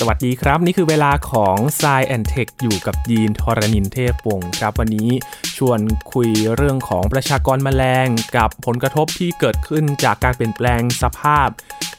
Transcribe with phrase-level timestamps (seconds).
[0.00, 5.10] สวัสดีครับ นี่คือเวลาของ s ซแอนเทคอยู่กับยีนทรณินเทพวงศ์ครับ วันนี้
[5.56, 5.80] ชวน
[6.12, 11.48] คุยเรื่องของประชากรแมลง กับผลกระทบที่เกิดขึ้นจากการเปลี่ยนแปลงสภาพ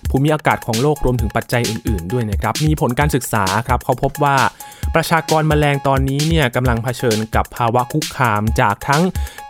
[0.09, 4.35] ภูมิอากาศของโลกรวมถึงปัจจัยอื่น ๆ ด้วยนะครับ มีผลการศึกษาครับเขาพบว่า
[4.95, 9.03] ประชากรแมลงตอนนี้เนี่ยกำลังเผชิญกับภาวะคุกคามจากทั้ง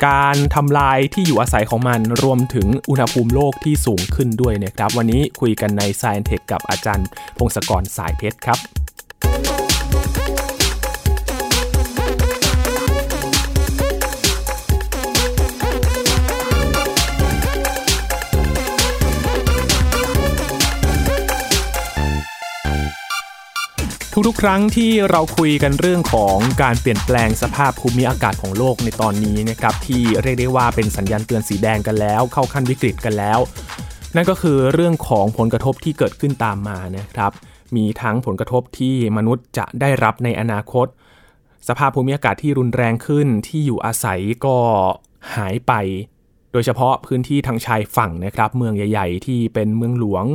[0.07, 7.07] การทำลายที่อยู่อาศัยของมันรวมถึงอุณหภูมิโลกที่สูงขึ้นด้วยนะครับ วันนี้คุยกันใน Science Tech กับอาจารย์
[7.37, 8.59] พงศกรสายเพชรครับ
[24.27, 33.39] ทุกๆ ครั้งที่เราคุยกันเรื่องของการเปลี่ยนแปลงสภาพภูมิอากาศของโลกในตอนนี้นะครับที่เรียกได้ว่าเป็นสัญญาณเตือนสีแดงกันแล้ว เข้าขั้นวิกฤตกันแล้ว
[34.15, 37.31] นั่นก็คือเรื่องของผลกระทบที่เกิดขึ้นตามมานะครับ
[37.75, 40.87] มีทั้งผลกระทบที่มนุษย์จะได้รับในอนาคต
[41.67, 44.57] สภาพภูมิอากาศที่รุนแรงขึ้นที่อยู่อาศัยก็
[45.35, 45.73] หายไป
[46.51, 50.25] โดยเฉพาะพื้นที่ทางชายฝั่งนะครับ เมืองใหญ่ ๆ ที่เป็นเมืองหลวง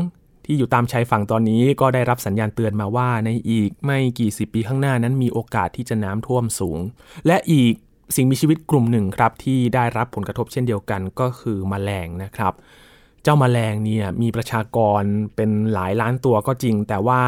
[0.51, 6.79] ที่อยู่ตามชายฝั่งตอนนี้ก็ได้รับสัญญาณเตือนมาว่าในอีกไม่กี่สิบปีข้างหน้านั้นมีโอกาสที่จะน้ำท่วมสูง
[7.27, 7.75] และอีก
[8.17, 12.53] สิ่งมีชีวิตกลุ่มหนึ่งครับที่ได้รับผลกระทบเช่นเดียวกันก็คือมแมลงนะครับ
[13.23, 15.03] เจ้ามาแมลงเนี่ยมีประชากร
[15.37, 17.23] เป็นหลายล้านตัวก็จริง แต่ว่า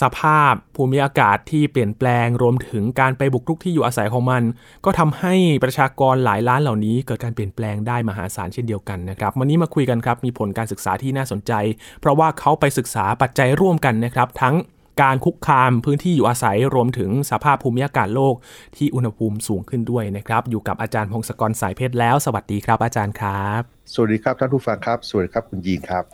[0.00, 4.42] สภาพภูมิอากาศที่เปลี่ยนแปลงรวมถึงการไปบุกรุกที่อยู่อาศัยของมัน
[4.84, 11.52] ก็ทำให้ประชากรหลายล้านเหล่านี้ เกิดการเปลี่ยนแปลงได้มหาศาลเช่นเดียวกันนะครับวันนี้มาคุยกันครับมีผลการศึกษาที่น่าสนใจ
[12.00, 14.56] เพราะว่าเขาไปศึกษาปัจจัยร่วมกันนะครับ ทั้ง
[15.02, 18.34] การคุกคามพื้นที่อยู่อาศัยรวมถึงสภาพภูมิอากาศโลก
[18.76, 23.60] ที่อุณหภูมิสูงขึ้นด้วยนะครับอยู่กับอาจารย์พงศกรสายเพชรแล้ว สวัสดีครับอาจารย์ครับ
[23.94, 26.04] สวัสดีครับท่านผู้ฟังครับ สวัสดีครับคุณยีนครับ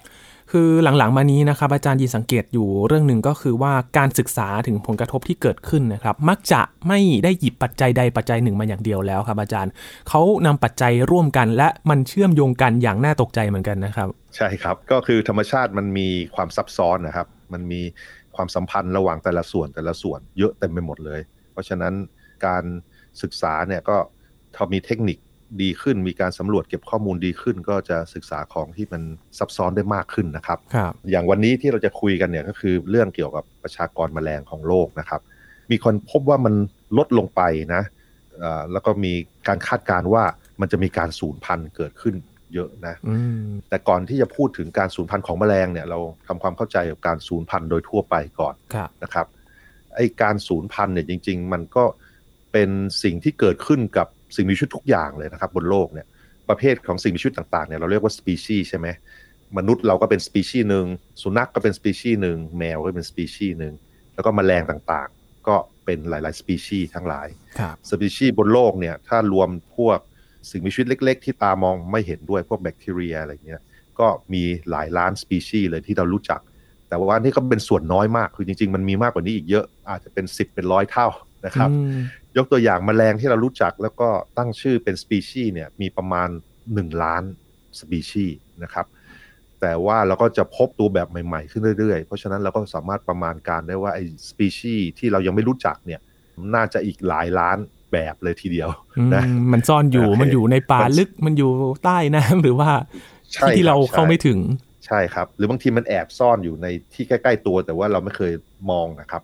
[0.53, 9.73] คือหลังๆมานี้นะครับอาจารย์ยีสังเกตอยู่เรื่องหนึ่งก็คือว่าการศึกษาถึงผลกระทบที่เกิดขึ้นนะครับ มักจะไม่ได้หยิบปัจจัยใดปัจจัยหนึ่งมาอย่างเดียวแล้วครับอาจารย์
[10.09, 17.81] เขานำปัจจัยร่วมกันและมันเชื่อมโยงกันอย่างน่าตกใจเหมือนกันนะครับใช่ครับก็คือธรรมชาติมันมีความซับซ้อนนะครับ มันมี
[18.37, 21.21] ความสัมพันธ์ระหว่างแต่ละส่วนแต่ละส่วนเยอะเต็มไปหมดเลย
[21.53, 21.95] เพราะฉะนั้น
[22.47, 22.65] การ
[23.23, 23.97] ศึกษาเนี่ยก็
[24.55, 25.19] ถ้ามีเทคนิค
[25.63, 29.03] ดีขึ้น มีการสำรวจเก็บข้อมูลดีขึ้น ก็จะศึกษาของที่มัน
[29.39, 35.21] ซับซ้อนได้มากขึ้นนะครับรบอย่างวันนี้ที่เราจะคุยกันเนี่ยก็คือเรื่องเกี่ยวกับประชากรแมลงของโลกนะครับ
[35.71, 36.55] มีคนพบว่ามัน
[36.99, 37.43] ลดลงไป
[37.75, 37.83] นะ
[38.73, 39.13] แล้วก็มี
[39.49, 40.25] การคาดการณ์ว่า
[40.61, 42.15] มันจะมีการสูญพันธุ์เกิดขึ้น
[42.55, 42.95] เยอะนะ
[43.69, 48.55] แต่ก่อนที่จะพูดถึงการสูญพันธุ์ของแมลงเนี่ยเราทำความเข้าใจกับการสูญพันธุ์โดยทั่วไปก่อน
[49.03, 49.27] นะครับ
[49.97, 51.85] ไอการสูญพันธุ์เนี่ยจริง ๆ มันก็
[52.57, 54.07] เป็นสิ่งที่เกิดขึ้นกับ
[54.37, 56.07] สิ่งมีชีวิตทุกอย่างเลยนะครับ บนโลกเนี่ย
[56.49, 58.89] ประเภทของสิ่งมีชีวิตต่างๆเนี่ยเราเรียกว่าสปีชีส์ใช่ไหม
[59.59, 60.87] มนุษย์เราก็เป็นสปีชีส์หนึ่ง
[61.23, 63.75] สุนัขก็เป็นสปีชีส์หนึ่งแมวก็เป็นสปีชีส์หนึ่ง
[64.15, 67.29] แล้วก็แมลงต่างๆ ก็เป็นหลายๆสปีชีส์ทั้งหลาย
[67.91, 69.99] สปีชีส์บนโลกเนี่ยถ้ารวมพวก
[70.51, 73.61] สิ่งมีชีวิตเล็ก ๆ ที่ตามองไม่เห็นด้วยพวกแบคทีเรียอะไรเงี้ย
[73.99, 76.41] ก็มีหลายล้านสปีชีส์เลยที่เรารู้จัก
[76.89, 81.09] แต่ว่านี่ก็เป็นส่วนน้อยมากคือจริง ๆ มันมีมากกว่านี้อีกเยอะอาจจะเป็นสิบเป็นร้อยเท่า
[81.47, 81.71] นะครับ
[82.37, 84.09] ยกตัวอย่างมแมลงที่เรารู้จักแล้วก็
[84.39, 86.29] ตั้งชื่อเป็นสปีชีส์เนี่ยมีประมาณ
[86.67, 87.23] 1 ล้าน
[87.79, 88.87] สปีชีส์นะครับ
[89.61, 96.01] แต่ว่าเราก็จะพบตัวแบบใหม่ๆ ขึ้นเรื่อยๆ เพราะฉะนั้นเราก็สามารถประมาณการได้ว่าไอ้สปีชีส์ที่เรายังไม่รู้จักเนี่ย
[96.55, 97.59] น่าจะอีกหลายล้าน
[97.93, 98.69] แบบเลยทีเดียว
[99.15, 101.51] นะมันซ่อนอยู่มันอยู่ในป่าลึกมันอยู่
[101.85, 102.71] ใต้น้ำหรือว่า
[103.33, 104.39] ที่ที่เราเข้าไม่ถึง
[104.87, 108.33] ใช่ครับ หรือบางทีมันแอบซ่อนอยู่ในที่ใกล้ ๆ ตัว แต่ว่าเราไม่เคย
[108.71, 109.23] มองนะครับ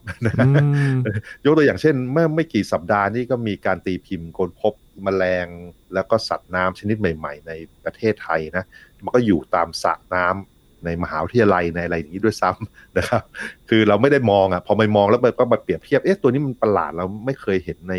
[1.45, 4.75] ยกตัวอย่างเช่น เมื่อไม่กี่สัปดาห์นี้ก็มีการตีพิมพ์คนพบ
[5.07, 5.47] มแมลง
[5.95, 7.53] แล้วก็สัตว์น้ำชนิดใหม่ ๆ ใน
[7.85, 8.65] ประเทศไทยนะ
[9.05, 13.23] มันก็อยู่ตามสระน้ำในมหาวิทยาลัยในอะไรอย่างนี้ด้วยซ้ำนะครับ
[13.69, 17.95] คือเราไม่ได้มองอะพอไม่มองแล้วมันก็มาเปรียบเทียบเอ๊ะตัวนี้มันประหลาดเราไม่เคยเห็นใน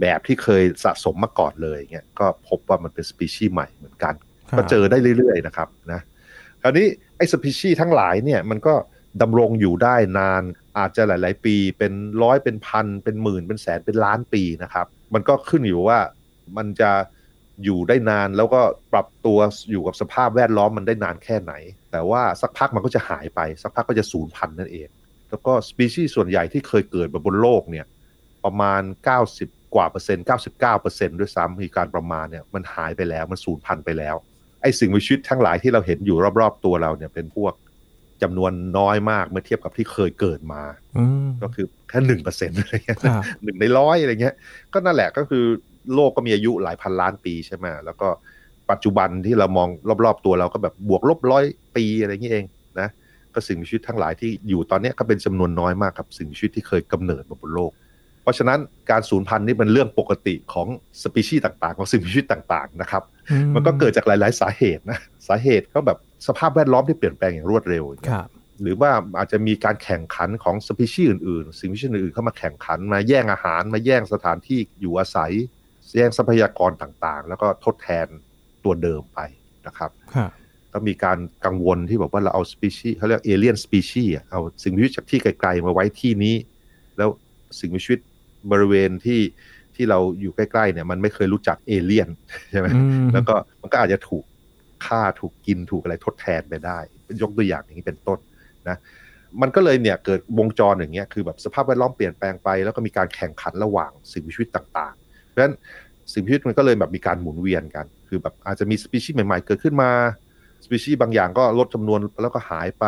[0.00, 4.14] แบบที่เคยสะสมมาก่อนเลยเงี้ยก็พบว่ามันเป็นสปีชีส์ใหม่เหมือนกัน
[4.56, 6.00] ก็เจอได้เรื่อยๆนะครับนะ
[6.62, 8.74] คราวนี้ไอ้สปีชีทั้งหลายเนี่ยมันก็
[9.22, 10.42] ดำรงอยู่ได้นาน
[10.78, 11.92] อาจจะหลาย ๆ ปีเป็น
[12.22, 15.98] ร้อยเป็นพันเป็นหมื่นเป็นแสนเป็นล้านปีนะครับ มันก็ขึ้นอยู่ว่า
[16.56, 16.90] มันจะ
[17.64, 18.60] อยู่ได้นานแล้วก็
[18.92, 19.38] ปรับตัว
[19.70, 21.52] อยู่กับสภาพแวดล้อมมันได้นานแค่ไหน
[21.90, 24.88] แต่ว่าสักพักมันก็จะหายไป สักพักก็จะสูญพันธุ์นั่นเอง
[25.30, 27.86] แล้วก็สปีชีส์ส่วนใหญ่ที่เคยเกิดบนโลกเนี่ย
[28.44, 28.82] ประมาณ
[29.28, 34.16] 90 กว่าเปอร์เซ็นต์99เปอร์เซ็นต์ด้วยซ้ำมีการประมาณเนี่ยมันหายไปแล้วมันสูญพันธุ์ไปแล้ว
[34.62, 37.54] ไอ้สิ่งมีชีวิตทั้งหลายที่เราเห็นอยู่รอบๆตัวเราเนี่ยเป็นพวก
[38.22, 40.62] จำนวนน้อยมากเมื่อเทียบกับที่เคยเกิดมา
[41.42, 42.98] ก็คือแค่หนึ่งเปอร์เซ็นต์อะไรเงี้ย
[43.44, 44.34] หนึ่งในร้อยอะไรเงี้ย
[44.72, 45.44] ก็นั่นแหละก็คือ
[45.94, 48.08] โลกก็มีอายุหลายพันล้านปีใช่ไหมแล้วก็
[48.70, 49.68] ปัจจุบันที่เรามอง
[50.04, 51.44] รอบๆตัวเราก็แบบบวกลบร้อย
[51.76, 52.44] ปีอะไรเงี้ยเอง
[52.80, 52.88] นะ
[53.34, 57.89] ก็สิ่งมีชีวิตทั้งหลายที่อยู่ตอนนี้ก็เป็นจำนวนน้อยมากครับสิ่งมีชีวิตที่เคยกำเนิดมาบนโลกเพ
[58.30, 58.60] ราะฉะนั้น
[58.90, 60.68] การสูญพันธุ์นี่เป็นเรื่องปกติของ
[61.02, 63.02] สปีชีส์ต่างๆ ของสิ่งมีชีวิตต่างๆนะครับ
[63.54, 64.98] มันก็เกิดจากหลายๆ สาเหตุนะ
[65.28, 68.28] สาเหตุก็แบบสภาพแวดล้อมที่เปลี่ยนแปลงอย่างรวดเร็วครับ
[68.62, 75.32] หรือว่าอาจจะมีการแข่งขันของสปีชีส์อื่นๆ สิ่งมีชีวิตอื่นๆเข้ามาแข่งขันมาแย่งอาหารมาแย่งสถานที่อยู่อาศัย
[75.96, 78.06] แย่งทรัพยากรต่างๆ แล้วก็ทดแทน
[78.64, 79.20] ตัวเดิมไป
[79.66, 80.30] นะครับครับ
[80.72, 86.36] ก็มีการกังวลที่บอกว่าเราเอาสปีชีส์เขาเรียกเอเลียนสปีชีส์เอาสิ่งมีชีวิตจากที่ไกลๆมาไว้ที่นี้
[86.96, 87.08] แล้ว
[87.58, 88.00] สิ่งมีชีวิต
[88.52, 89.20] บริเวณที่
[89.74, 92.08] ที่เราอยู่ใกล้ๆเนี่ยมันไม่เคยรู้จักเอเลียน
[92.50, 94.24] ใช่ไหมอืมแล้วก็มันก็อาจจะถูก
[94.86, 96.78] ฆ่าถูกกินถูกอะไรทดแทนไปได้
[97.22, 98.18] ยกตัวอย่างอย่างนี้เป็นต้น
[98.68, 98.76] นะ
[99.42, 105.54] มันก็เลยเนี่ยเกิดวงจรอย่างเงี้ยคือแบบสภาพแวดล้อมเปลี่ยนแปลงไปแล้วก็มีการแข่งขันระหว่างสิ่งมีชีวิตต่างๆ เพราะฉะนั้น
[106.12, 109.90] สิ่งมีชีวิตมันก็เลยแบบมีการหมุนเวียนกัน คือแบบอาจจะมีสปีชีส์ใหม่ๆ เกิดขึ้นมา
[110.64, 112.84] สปีชีส์บางอย่างก็ลดจำนวนแล้วก็หายไป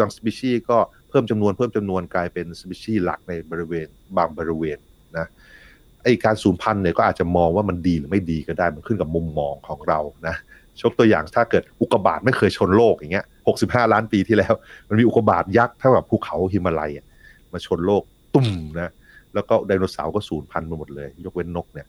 [0.00, 4.78] บางสปีชีส์ก็เพิ่มจำนวนเพิ่มจำนวนกลายเป็นสปีชีส์หลักในบริเวณบางบริเวณ
[5.18, 5.26] นะ
[6.02, 10.34] ไอการสูญพันธุ์เนี่ยก็อาจจะมองว่ามันดีหรือไม่ดีก็ได้มันขึ้นกับมุมมองของเรานะ
[10.82, 13.26] ยกตัวอย่างถ้าเกิดอุกกาบาตไม่เคยชนโลกอย่างเงี้ย
[13.58, 14.54] 65 ล้านปีที่แล้ว
[14.88, 16.90] มันมีอุกกาบาตยักษ์เท่ากับภูเขาหิมาลัย
[17.52, 18.02] มาชนโลก
[18.34, 18.48] ตุ่ม
[18.80, 18.92] นะ
[19.34, 21.86] แล้วก็ไดโนเสาร์ก็สูญพันธุ์ไปหมดเลย ยกเว้นนกเนี่ย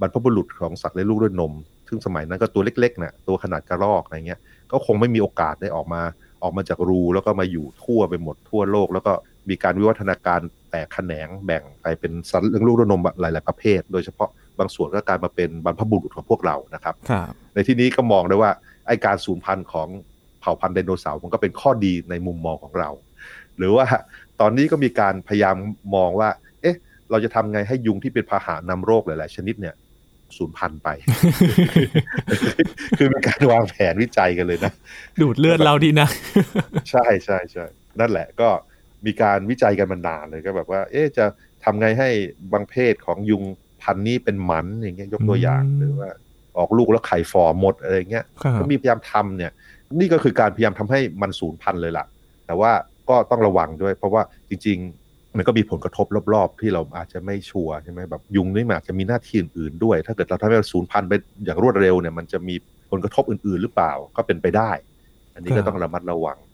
[0.00, 1.52] บรรพบุรุษของสัตว์เลี้ยงลูกด้วยนม
[1.88, 4.40] ซึ่งสมัยนั้นก็ตัวเล็กๆนะตัวขนาดกระรอกอะไรเงี้ย
[4.72, 6.02] ก็คงไม่มีโอกาสได้ออกมา
[6.42, 9.12] ออกมาจากรูแล้วก็มาอยู่ทั่วไปหมดทั่วโลก แล้วก็
[9.48, 18.50] มีการวิวัฒนาการแตกแขนงแบ่งไปเป็นสัตว์เลี้ยงลูกด้วยนมหลาย ๆ ประเภท โดยเฉพาะบางส่วนก็กลายมาเป็นบรรพบุรุษของพวกเรานะครับครับ ในที่นี้ก็มองได้ว่า
[18.86, 19.88] ไอการสูญพันธุ์ของ
[20.40, 22.90] เผ่าพันธุ์ไดโนเสาร์มันก็เป็นข้อดีในมุมมองของเรา
[23.58, 23.86] หรือว่า
[24.40, 25.56] ตอนนี้ก็มีการพยายาม
[25.94, 26.28] มองว่า
[26.62, 26.76] เอ๊ะ
[27.10, 29.74] เราจะทำไงให้ยุงที่เป็นพาหะนำโรคหลาย ๆ ชนิดเนี่ย
[30.36, 30.88] สูญพันธุ์ไป
[32.98, 34.72] คือมีการวางแผนวิจัยกันเลยนะ
[35.20, 36.08] ดูดเลือดเราดีนะ
[36.90, 37.64] ใช่ใช่ใช่
[38.00, 38.48] นั่นแหละก็
[39.06, 41.24] มีการวิจัยกันมานานเลยก็แบบว่า เอ๊ะจะ
[41.64, 42.08] ทำไงให้
[42.52, 43.42] บางเพศของยุง
[43.82, 46.10] พันธุ์นี้เป็นหมันอย่างเงี้ยยกตัวอย่างอืมหรือว่า
[46.58, 49.52] ออกลูกแล้วไข่ฟอร์หมดอะไรเงี้ยครับก็มีพยายามทำเนี่ย
[50.00, 52.06] นี่ก็คือการพยายามทำให้มันสูญพันธุ์เลยล่ะ
[52.46, 52.72] แต่ว่า
[53.08, 61.12] ก็ต้องระวังด้วย เพราะว่าจริง ๆ มันก็มีผลกระทบรอบๆ ที่เราอาจจะไม่ชัวร์ใช่ไหมแบบยุงนี่มันอาจจะมีหน้าที่อื่นๆด้วย ถ้าเกิดเราทำให้มันสูญพันธุ์ไป
[61.44, 62.54] อย่างรวดเร็วเนี่ยมันจะมี
[62.90, 64.70] ผลกระทบอื่นๆ หรือเปล่าก็เป็นไปได้
[65.34, 66.53] อันนี้ก็ต้องระมัดระวังเอ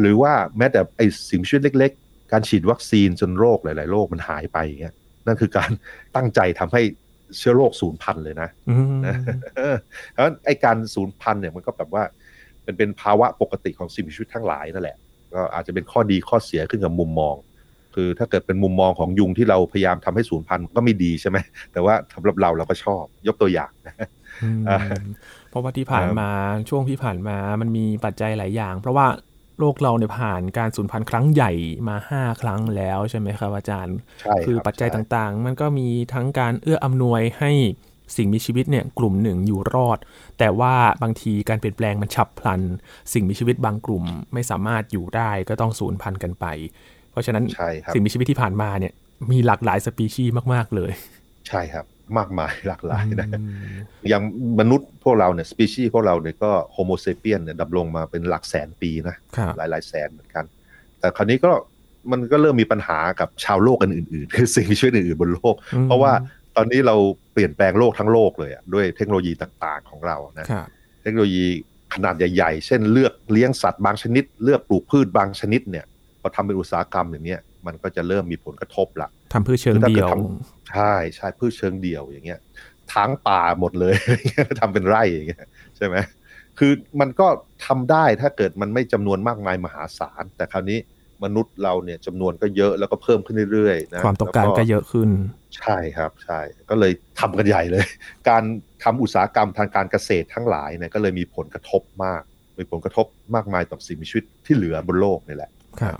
[0.00, 4.94] หรือว่าแม้แต่ไอสิ่งมีชีวิตเล็ก ๆ การฉีดวัคซีนจนโรคหลาย ๆ โรคมันหายไปอย่างเงี้ย
[5.26, 5.70] นั่นคือการ
[6.16, 6.82] ตั้งใจทำให้
[7.38, 9.16] เชื้อโรคสูญพันธุ์เลยนะอืมนะ
[10.12, 12.02] เพราะฉะนั้นไอการสูญพันธุ์เนี่ยมันก็แบบว่า
[12.62, 14.96] เป็นเป็นภาวะปกติของสิ่งมีชีวิตทั้งหลายนั่นแหละ
[15.34, 17.36] ก็อาจจะเป็นข้อดีข้อเสียขึ้นกับมุมมอง
[17.94, 21.36] คือถ้าเกิดเป็นมุมมองของยุงที่เราพยายามทำให้สูญพันธุ์ก็ไม่ดีใช่ไหม
[21.72, 23.70] แต่ว่าสำหรับเราเราก็ชอบยกตัวอย่าง
[24.42, 24.78] อืมอ่า
[25.50, 26.30] เพราะว่าที่ผ่านมา
[26.68, 29.06] ช่วงที่ผ่านมามันมีปัจจัยหลายอย่าง เพราะว่า
[29.60, 31.52] โลกเราเนี่ยผ่านการสูญพันธุ์ครั้งใหญ่
[31.88, 37.52] มาห้าครั้งแล้วใช่ไหมครับอาจารย์ใช่รับคือปัจจัยใช่ต่างๆ มันก็มีทั้งการเอื้ออำนวยให้
[38.16, 39.98] สิ่งมีชีวิตเนี่ยกลุ่มหนึ่งอยู่รอด
[40.38, 42.60] แต่ว่าบางทีการเปลี่ยนแปลงมันฉับพลัน
[43.12, 44.04] สิ่งมีชีวิตบางกลุ่ม
[44.34, 46.46] ไม่สามารถอยู่ได้ก็ต้องสูญพันธุ์กันไป
[47.10, 48.92] เพราะฉะนั้นใช่ครับสิ่งมีชีวิตที่ผ่านมาเนี่ย
[49.32, 50.90] มีหลากหลายสปีชีส์มาก ๆเลย
[51.48, 51.84] ใช่ครับ
[52.18, 53.76] มากมายหลากหลายนะอืม
[54.08, 54.22] อย่าง
[54.60, 60.44] มนุษย์พวกเราเนี่ยสปีชีส์พวกเราเนี่ยก็โฮโมเซเปียนเนี่ยดำรงมาเป็นหลักแสนปีนะครับหลายหลายๆแสนเหมือนกัน
[60.98, 61.50] แต่คราวนี้ก็
[62.10, 66.12] มันก็เริ่มมีปัญหากับชาวโลกกันอื่นๆ คือสิ่งมีชีวิตอื่นๆบนโลกอืมเพราะว่า
[66.56, 66.96] ตอนนี้เรา
[67.32, 70.66] เปลี่ยนแปลงโลกทั้งโลกเลยอะด้วยเทคโนโลยีต่างๆของเรานะครับ
[71.02, 71.46] เทคโนโลยี
[71.94, 75.84] ขนาดใหญ่ๆ เช่นเลือกเลี้ยงสัตว์บางชนิด เลือกปลูกพืชบางชนิดเนี่ย
[76.20, 80.14] พอทำเป็นอุตสาหกรรมอย่างเนี้ยมันก็จะเริ่มมีผลกระทบละ ทำพืชเชิงเดียวคือถ้าเกิดท
[80.72, 82.40] ใช่ใช่พืชเชิงเดี่ยวอย่างเงี้ย
[82.94, 83.94] ทางป่าหมดเลย
[84.60, 85.46] ทำเป็นไร่อย่างเงี้ย
[85.76, 85.96] ใช่ไหม
[86.58, 87.26] คือมันก็
[87.66, 90.78] ทำได้ถ้าเกิดมันไม่จำนวนมากมายมหาศาล แต่คราวนี้
[91.24, 95.10] มนุษย์เราเนี่ยจำนวนก็เยอะแล้วก็เพิ่มขึ้นเรื่อยๆนะความต้องการแล้วก็เยอะขึ้น
[95.58, 97.86] ใช่ครับใช่ก็เลยทำกันใหญ่เลย
[98.28, 98.42] การ
[98.84, 102.22] ทำอุตสาหกรรมทางการเกษตรทั้งหลายเนี่ยก็เลยมีผลกระทบมาก
[102.58, 105.98] มีผลกระทบมากมายต่อสิ่งมีชีวิตที่เหลือบนโลกนี่แหละครับ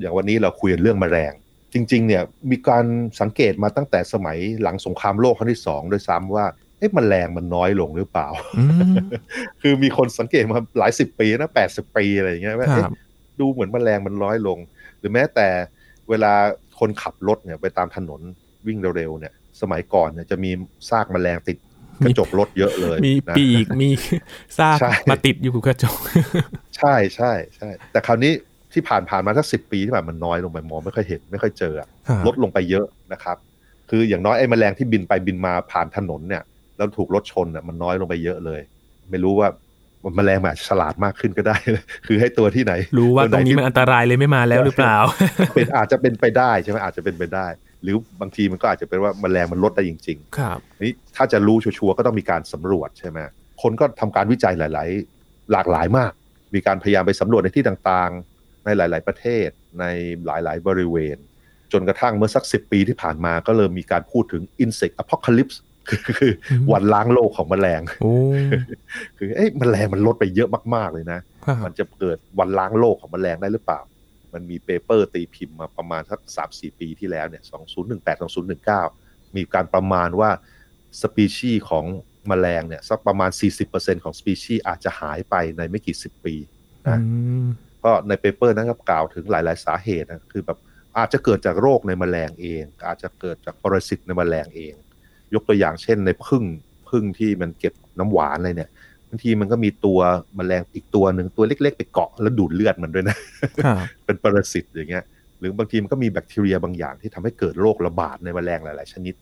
[0.00, 1.32] อย่างวันนี้เราคุยกันเรื่องแมลง
[1.76, 2.84] จริงๆเนี่ยมีการ
[3.20, 6.46] สังเกตมาตั้งแต่สมัยหลังสงครามโลกครั้งที่สองด้วยซ้ำว่า
[6.78, 8.28] เอ๊ะแมลงมันน้อยลงหรือเปล่า
[8.58, 8.94] อืม
[9.62, 12.92] คือมีคนสังเกตมาหลายสิบปีนะแปดสิบปีอะไรอย่างเงี้ยว่าคเอ๊ะรับ
[13.40, 14.58] ดูเหมือนแมลงมันน้อยลง
[14.98, 15.48] หรือแม้แต่
[16.08, 16.32] เวลา
[16.78, 18.20] คนขับรถเนี่ยไปตามถนน
[18.66, 20.50] วิ่งเร็วๆเนี่ย สมัยก่อนเนี่ยจะมี
[20.90, 21.58] ซากแมลงติด
[22.04, 23.88] กระจกรถเยอะเลย มีนะปีกมี
[24.58, 25.98] ซากใช่มาติดอยู่กับกระจก
[26.76, 28.32] ใช่ใช่ใช่ แต่คราวนี้
[28.76, 33.36] ที่ผ่านผ่านมาสักสิบปีที่ผ่านมามันน้อยลงไปมองไม่ค่อยเห็นไม่ค่อยเจออะครับลดลงไปเยอะนะครับ
[33.90, 36.42] คืออย่างน้อยไอ้แมลงที่บินไปบินมาผ่านถนนเนี่ย
[36.76, 38.60] แล้วถูกรถชนเนี่ยมันน้อยลงไปเยอะเลย
[39.10, 39.48] ไม่รู้ว่า
[40.16, 41.56] แมลงอาจจะฉลาดมากขึ้นก็ได้
[42.06, 44.96] คือให้ตัวที่ไหน รู้ว่าตรงนี้มันอันตรายเลยไม่มาแล้วหรือเปล่า
[45.54, 47.46] เป็นอาจจะเป็นไปได้ใช่ไหมอาจจะเป็นไปได้
[47.82, 53.18] หรือบางทีมันก็อาจจะเป็นว่าแมลงมันลดได้จริง ๆ ครับนี่ถ้าจะรู้ชัวร์ๆก็ต้องมีการสำรวจใช่ไหม
[53.62, 54.88] คนก็ทำการวิจัยหลาย
[55.20, 56.12] ๆ หลากหลายมาก
[56.54, 58.35] มีการพยายามไปสำรวจในที่ต่างๆ
[58.66, 59.48] ในหลาย ๆ ประเทศ
[59.80, 59.84] ใน
[60.24, 61.18] หลาย ๆ บริเวณ
[61.72, 65.56] จนกระทั่งเมื่อสักสิบปีที่ผ่านมาก็เริ่มมีการพูดถึง insect apocalypse
[66.18, 66.32] คือ
[66.72, 67.82] วันล้างโลกของแมลง
[69.18, 71.20] คือเอ๊ะแมลงมันลดไปเยอะมาก ๆ เลยนะ
[71.64, 73.80] มันจะเกิดวันล้างโลกของแมลงได้หรือเปล่า
[74.34, 78.82] มันมี paper ตีพิมพ์มาประมาณสักสามสี่ปีที่แล้วเนี่ยสองศูนย์หนึ่งแปดสองศูนย์หนึ่งเก้า
[79.36, 80.30] มีการประมาณว่า
[81.02, 81.84] สปีชีส์ของ
[82.28, 83.30] แมลงเนี่ยสักประมาณ
[83.66, 86.34] 40%ของสปีชีส์อาจจะหายไปในไม่กี่สิบปี
[86.88, 86.98] นะ
[87.86, 90.58] ก็ใน paper นั้นก็กล่าวถึงหลาย ๆ สาเหตุนะคือแบบ
[90.98, 94.74] อาจจะเกิดจากโรคในแมลงเอง อาจจะเกิดจากปรสิตในแมลงเอง
[95.34, 96.44] ยกตัวอย่างเช่นในผึ้ง
[96.88, 98.70] ผึ้งที่มันเก็บน้ำหวานอะไรเนี่ย
[99.08, 100.00] บางทีมันก็มีตัว
[100.36, 103.16] แมลงอีกตัวหนึ่งตัวเล็ก ๆ ไปเกาะแล้วดูดเลือดมันด้วยนะ
[104.04, 105.04] เป็นปรสิตอย่างเงี้ย
[105.38, 109.14] หรือบางทีมันก็มีแบคทีเรียบางอย่างที่ทำให้เกิดโรคระบาดในแมลงหลาย ๆ ชนิด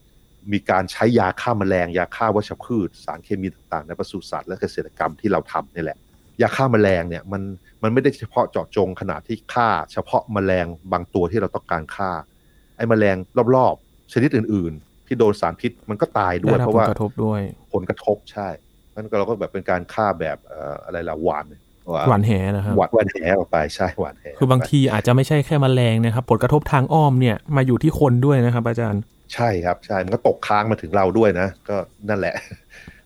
[0.53, 5.99] มีการใช้ยาฆ่ามาแมลงยาฆ่าวัชพืช สารเคมีต่าง ๆ ในปศุสัตว์และเกษตรกรรมที่เราทำนี่แหละ
[6.43, 7.43] ยาฆ่ามาแมลงเนี่ยมัน
[7.83, 12.11] มันไม่ได้เฉพาะเจาะจงขนาดที่ฆ่า เฉพาะมแมลงบางตัวที่เราต้องการฆ่า
[12.77, 13.17] ไอ้มแมลง
[13.57, 17.41] รอบๆ ชนิดอื่น ๆ ที่โดนสารพิษมันก็ตายด้วยเพราะว่าผลกระทบด้วย
[17.73, 18.49] ผลกระทบใช่
[18.95, 20.39] นั่นก็เราก็แบบเป็นการฆ่าแบบ
[20.85, 21.45] อะไรละหวาน
[22.09, 29.03] หวานแหนะครับหวานหวานแหออกไปใช่หวานแหคือบางทีอาจจะไม่ใช่แค่มแมลงนะครับผลกระทบทางอ้อมเนี่ยมาอยู่ที่คนด้วยนะครับอาจารย์
[29.35, 31.77] ใช่ครับใช่มันก็ตกค้างมาถึงเราด้วยนะ ก็
[32.09, 32.35] นั่นแหละ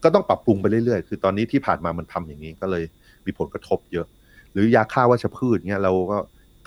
[0.03, 2.85] ก็ต้องปรับปรุงไปเรื่อยๆ คือตอนนี้ที่ผ่านมามันทำอย่างนี้ก็เลย
[3.29, 4.07] มีผลกระทบเยอะ
[4.53, 6.19] หรือยาฆ่าวัชพืชเนี้ยเราก็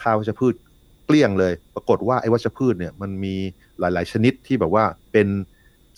[0.02, 0.54] ฆ่าวัชพืช
[1.06, 3.36] เกลี้ยงเลย ปรากฏว่าไอ้วัชพืชเนี่ยมันมี
[3.80, 5.28] หลาย ๆ ชนิดที่แบบว่าเป็น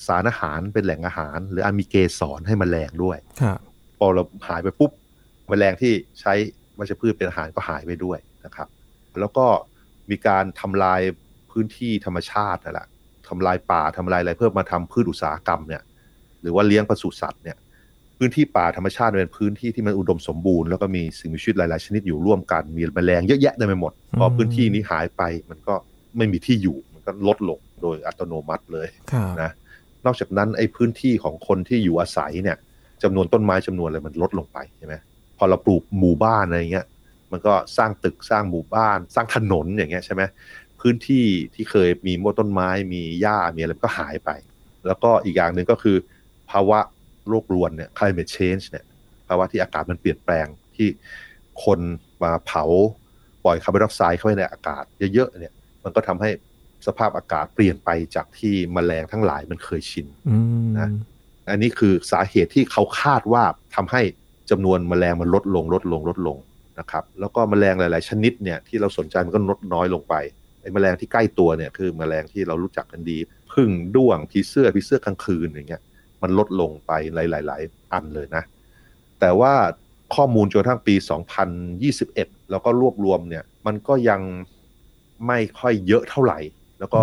[0.08, 3.18] สารอาหารเป็นแหล่งอาหาร หรืออามีเกสรให้มแมลงด้วย
[3.98, 4.92] พอเราหายไปปุ๊บ
[5.52, 6.34] มแมลงที่ใช้
[6.80, 8.68] วัชพืชเป็นอาหารก็หายไปด้วยนะครับ
[9.20, 9.46] แล้วก็
[10.10, 11.02] มีการทำลาย
[11.52, 12.88] พื้นที่ธรรมชาตินั่นแหละ
[13.28, 15.84] ทำลายป่าทำลายอะไรเพื่อมาทำพืชอุตสาหกรรมเนี่ย
[16.42, 17.58] หรือว่าเลี้ยงปศุสัตว์เนี่ย
[18.18, 25.74] พื้นที่ป่าธรรมชาติเป็นพื้นที่ที่มันอุดมสมบูรณ์แล้วก็มีสิ่งมีชีวิตหลาย ๆ ชนิดอยู่ร่วมกันมีแมลงเยอะแยะเต็มไปหมด พอพื้นที่นี้หายไปมันก็
[26.18, 28.88] ไม่มีที่อยู่มันก็ลดลงโดยอัตโนมัติเลย
[29.42, 29.52] นะ
[30.06, 32.58] นอกจากนั้นไอ้พื้นที่ของคนที่อยู่อาศัยเนี่ย
[33.04, 34.96] จำนวนต้นไม้จำนวนอะไรมันลดลงไปใช่ไหม
[35.38, 36.86] พอเราปลูกหมู่บ้านอะไรเงี้ย
[37.32, 40.22] มันก็สร้างตึกสร้างหมู่บ้าน สร้างถนนอย่างเงี้ยใช่ไหม
[40.82, 44.30] พื้นที่ที่เคยมีมดต้นไม้มีหญ้ามีอะไรก็หายไป
[44.88, 45.98] แล้วก็อีกอย่างหนึ่งก็คือ
[46.52, 46.80] ภาวะ
[47.30, 48.86] โลกรวนเนี่ย climate change เนี่ย
[49.28, 50.88] ภาวะที่อากาศมันเปลี่ยนแปลงที่
[51.64, 51.80] คน
[52.24, 52.64] มาเผา
[53.44, 55.54] ปล่อยคาร์บอนไดออกไซด์เข้าไปในอากาศเยอะๆเนี่ย
[55.84, 56.30] มันก็ทำให้
[56.88, 60.08] สภาพอากาศเปลี่ยนไปจากที่มแมลงทั้งหลายมันเคยชิน
[60.80, 60.90] นะ
[61.52, 63.44] อันนี้คือสาเหตุที่เขาคาดว่า
[63.76, 64.02] ทำให้
[64.52, 66.38] จำนวนมแมลงมันลดลงลดลงลดลง
[66.80, 70.16] นะครับ แล้วก็มแมลงหลาย ๆ ชนิดเนี่ยที่เราสนใจมันก็ลดน้อยลงไป
[70.62, 73.18] ไอ้แมลงที่ใกล้ตัวเนี่ยคือแมลงที่เรารู้จักกันดี
[73.54, 75.82] พึ่งด้วงผีเสื้อผีเสื้อกลางคืนอย่างเงี้ย
[76.24, 77.18] มันลดลงไปห
[77.50, 78.44] ลาย ๆ อันเลยนะ
[79.20, 79.54] แต่ว่า
[80.16, 80.96] ข้อมูลจนทั้งปี
[81.74, 84.22] 2021 แล้วก็รวบรวมเนี่ย มันก็ยัง
[85.28, 86.40] ไม่ค่อยเยอะเท่าไหร่
[86.80, 87.02] แล้วก็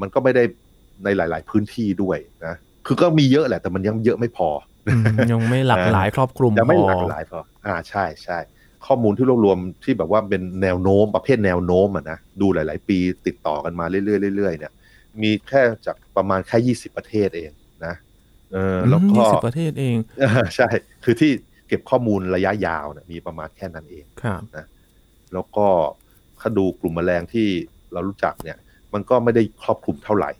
[0.00, 0.44] มันก็ไม่ได้
[1.04, 2.54] ในหลาย ๆ พื้นที่ด้วยนะ
[2.86, 4.48] คือก็มีเยอะแหละ แต่มันยังเยอะไม่พอ
[5.32, 8.38] ยังไม่หลากหลายครอบคลุมยังไม่หลากหลายพอ อ่าใช่ใช่
[8.86, 14.72] ข้อมูลที่รวบรวมที่แบบว่าเป็นแนวโน้มประเภทแนวโน้มอะนะดูหลาย ๆ ปีติดต่อกันมาเรื่อยๆเรื่อยๆเนี่ย
[15.22, 17.52] มีแค่จากประมาณแค่ยี่สิบประเทศเอง
[17.84, 17.94] นะ
[18.52, 19.96] เออแล้วก็ยี่สิบประเทศเอง
[20.56, 20.68] ใช่
[21.04, 21.30] คือที่
[21.68, 24.66] เก็บข้อมูลระยะยาวเนี่ยมีประมาณแค่นั้นเองครับนะ
[25.32, 25.66] แล้วก็
[26.40, 27.48] ถ้าดูกลุ่มแมลงที่
[27.92, 28.58] เรารู้จักเนี่ย
[28.94, 30.30] มันก็ไม่ได้ครอบคลุมเท่าไหร่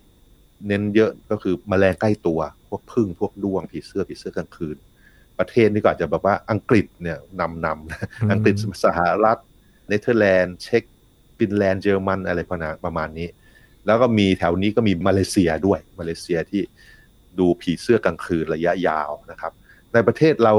[0.67, 2.39] เน้นเยอะก็คือแมลงใกล้ตัว
[2.69, 4.77] พวกผึ้งพวกด้วงผีเสื้อผีเสื้อกลางคืน
[5.39, 8.55] ประเทศนี่ก็อาจจะแบบว่าอังกฤษเนี่ยนำนำอังกฤษ
[8.85, 9.37] สหรัฐ
[9.87, 10.83] เนเธอร์แลนด์เช็ก
[11.37, 12.39] ฟินแลนด์เยอรมันอะไร
[12.85, 13.27] ประมาณนี้
[13.85, 16.61] แล้วก็มีแถวนี้ก็มีมาเลเซียด้วยมาเลเซียที่
[17.39, 19.51] ดูผีเสื้อกลางคืนระยะยาวนะครับ
[19.93, 20.53] ในประเทศเรา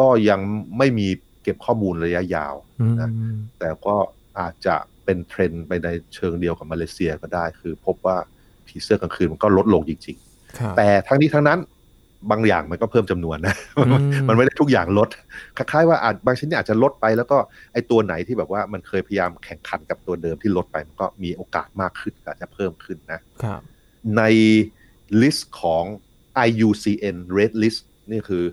[0.00, 0.40] ก็ยัง
[0.78, 1.08] ไม่มี
[1.42, 2.54] เก็บข้อมูลระยะยาว
[3.00, 3.10] นะ
[3.58, 3.96] แต่ก็
[4.40, 4.74] อาจจะ
[5.04, 8.16] เป็นเทรนด์ไปในเชิงเดียวกับมาเลเซียก็ได้ คือพบว่า
[8.66, 11.60] ผีเสื้อกลางคืนมันก็ลดลงจริง ๆ แต่ทั้งนี้ทั้งนั้น
[12.30, 13.54] บางอย่างมันก็เพิ่มจำนวนนะ
[14.28, 15.08] มันไม่ได้ทุกอย่างลด
[15.56, 17.38] คล้ายๆว่าอาจบางชนิดอาจจะลดไป แล้วก็
[17.72, 23.20] ไอ้ตัวไหนที่แบบว่ามันเคยพยายามแข่งขันกับตัวเดิมที่ลดไป มันก็มีโอกาสมากขึ้นอาจจะเพิ่มขึ้นนะ
[24.16, 24.22] ใน
[25.20, 25.84] list ของ
[26.48, 28.44] IUCN Red List นี่คือ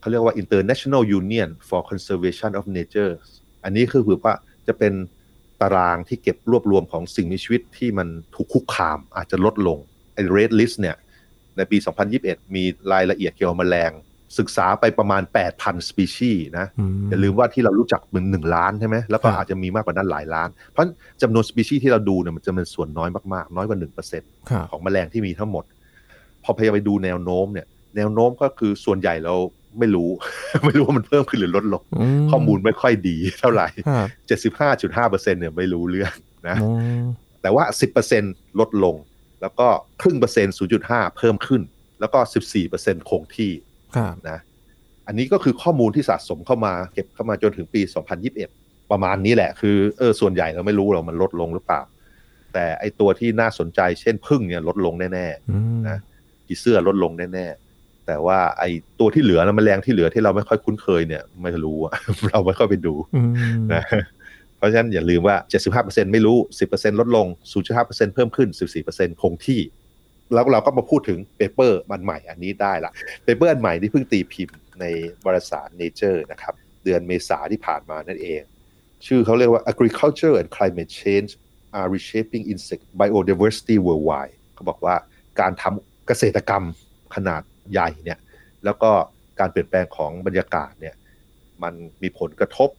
[0.00, 3.12] เขาเรียกว่า International Union for Conservation of Nature
[3.64, 4.34] อันนี้คือคือว่า
[4.68, 4.92] จะเป็น
[5.60, 9.78] ตารางที่เก็บรวบรวมของสิ่งมีชีวิตที่มันถูกคุกคามอาจจะลดลง
[10.14, 10.96] ไอ้ Red List เนี่ย
[11.56, 11.76] ในปี
[12.16, 13.92] 2021 มีรายละเอียดเกี่ยวกับแมลง
[14.38, 15.22] ศึกษาไปประมาณ
[15.54, 16.66] 8,000 สปีชีส์นะ
[17.10, 20.84] อย่าลืมว่าที่เรารู้จักมันหนึ่งล้านใช่ไหม แล้วก็อาจจะมีมากกว่านั้นหลายล้าน เพราะ
[21.22, 24.30] จำนวนสปีชีส์ที่เราดูเนี่ยมันจะเป็นส่วนน้อยมากๆ น้อยกว่าหนึ่งเปอร์เซ็นต์
[24.70, 25.64] ของแมลงที่มีทั้งหมด
[26.44, 29.34] พอพยายามไปดูแนวโน้มเนี่ย แนวโน้มก็คือส่วนใหญ่เรา
[29.78, 30.10] ไม่รู้
[30.66, 31.82] ไม่รู้ว่ามันเพิ่มขึ้นหรือลดลง
[32.30, 33.68] ข้อมูลไม่ค่อยดีเท่าไหร่
[34.26, 36.12] เจ็ดสิบห้าจุดห้าเปอร์เซ็นเนี่ยไม่รู้เรื่อง
[36.48, 36.56] นะ
[37.42, 38.22] แต่ว่าสิบเปอร์เซ็น
[38.60, 38.96] ลดลง
[39.40, 39.68] แล้วก็
[40.00, 41.62] ครึ่งเปอร์เซ็นต์ศูนย์จุดห้าเพิ่มขึ้น
[42.00, 43.52] แล้วก็สิบสี่เปอร์เซ็นต์คงที่
[44.28, 44.38] นะ
[45.06, 47.80] อันนี้ก็คือข้อมูลที่สะสมเข้ามา เก็บเข้ามาจนถึงปี
[48.36, 51.82] 2021ประมาณนี้แหละ คือเออส่วนใหญ่เราไม่รู้เรามันลดลงหรือเปล่า
[52.52, 55.98] แต่ไอตัวที่น่าสนใจเช่นผึ้งเนี่ยลดลงแน่ๆนะ
[56.52, 58.64] ผีเสื้อลดลงแน่ๆแต่ว่าไอ
[59.00, 61.78] ตัวที่เหลือนะแมลงที่เหลือที่เราไม่ค่อยคุ้นเคยเนี่ย ไม่รู้
[62.30, 62.94] เราไม่ค่อยไปดู
[63.72, 63.84] นะ
[64.56, 65.36] เพราะฉะนั้นอย่าลืมว่า
[65.74, 66.36] 75%ไม่รู้
[66.68, 67.26] 10%ลดลง
[67.70, 68.48] 0.5%เพิ่มขึ้น
[68.86, 69.60] 14%คงที่
[70.34, 72.92] แล้วเราก็มาพูดถึง paper อันใหม่อันนี้ได้ละ
[73.24, 74.84] paper อันใหม่ที่เพิ่งตีพิมพ์ใน
[75.24, 76.54] วารสาร Nature นะครับ
[76.84, 78.42] เดือนเมษาที่ผ่านมานั่นเอง
[79.06, 81.30] ชื่อเขาเรียกว่า Agriculture and Climate Change
[81.78, 84.94] are reshaping insect biodiversity worldwide เขาบอกว่า
[85.40, 86.64] การทำเกษตรกรรม
[87.14, 87.42] ขนาด
[87.72, 88.18] ใหญ่เนี่ย
[88.64, 88.90] แล้วก็
[89.40, 90.94] การเปลี่ยนแปลงของบรรยากาศเนี่ย
[91.62, 92.70] มันมีผลกระทบ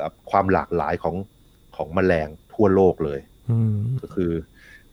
[0.00, 1.16] กับความหลากหลายของ
[1.76, 3.20] ของแมลงทั่วโลกเลย
[4.00, 4.32] ก็คือ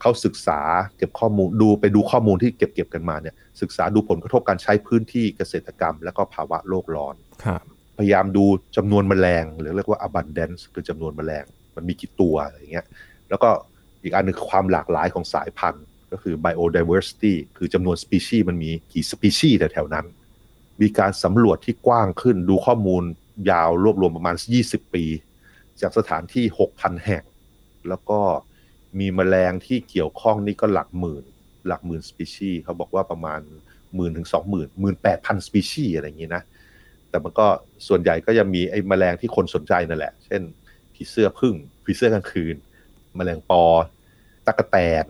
[0.01, 0.59] เขาศึกษา
[0.97, 7.15] เก็บข้อมูลดูไปดูข้อมูลที่เก็บเก็บกันมาเนี่ย ศึกษาดูผลกระทบการใช้พื้นที่เกษตรกรรม แล้วก็ภาวะโลกร้อน
[7.97, 8.45] พยายามดู
[8.77, 12.85] จำนวนแมลง หรือเรียกว่า abundance คือจำนวนแมลง มันมีกี่ตัวอะไรเงี้ย
[13.29, 13.49] แล้วก็
[14.03, 20.05] อีกอันนึงความหลากหลายของสายพันธุ์ ก็คือ biodiversity คือจำนวนสปีชีส์มันมีกี่สปีชีส์แถวๆนั้น
[20.81, 23.03] มีการสำรวจที่กว้างขึ้นดูข้อมูล
[23.51, 24.35] ยาวรวบรวมประมาณ
[24.65, 25.05] 20 ปี
[25.81, 26.45] จากสถานที่
[26.75, 27.23] 6,000 แห่ง
[27.89, 28.19] แล้วก็
[28.99, 31.23] มีแมลงที่เกี่ยวข้องนี่ก็หลักหมื่น
[31.67, 33.41] หลักหมื่นสปีชีส์เขาบอกว่าประมาณ
[33.95, 36.43] หมื่นถึงสองหมื่นหมื่นแปดพันสปีชีส์อะไรอย่างนี้นะ
[37.09, 37.47] แต่มันก็
[37.87, 40.41] ส่วนใหญ่ก็จะมีไอ้แมลงที่คนสนใจนั่นแหละ เช่น
[40.93, 42.55] ผีเสื้อผึ้งผีเสื้อกลางคืน
[43.15, 43.63] แมลงปอ
[44.45, 45.05] ตั๊กแตน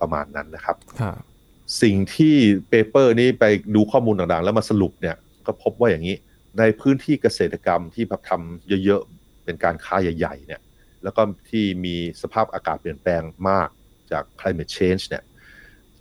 [0.00, 0.76] ประมาณนั้นนะครับ
[1.82, 2.34] สิ่งที่
[2.68, 6.16] paper นี้ไปดูข้อมูลต่างๆ แล้วมาสรุปเนี่ยก็พบว่าอย่างนี้
[6.58, 10.60] ในพื้นที่เกษตรกรรมที่ทำเยอะๆ เป็นการค้าใหญ่ๆเนี่ย
[11.02, 13.68] แล้วก็ที่มีสภาพอากาศเปลี่ยนแปลงมาก
[14.10, 15.22] จาก climate change เนี่ย